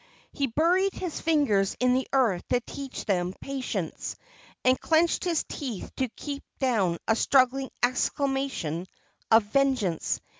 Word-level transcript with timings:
He 0.31 0.47
buried 0.47 0.93
his 0.95 1.21
fingers 1.21 1.77
in 1.79 1.93
the 1.93 2.07
earth 2.11 2.47
to 2.47 2.59
teach 2.61 3.05
them 3.05 3.35
patience, 3.39 4.15
and 4.65 4.81
clenched 4.81 5.25
his 5.25 5.45
teeth 5.47 5.95
to 5.97 6.09
keep 6.09 6.43
down 6.57 6.97
a 7.07 7.15
struggling 7.15 7.69
exclamation 7.83 8.87
of 9.29 9.43
vengeance. 9.43 10.19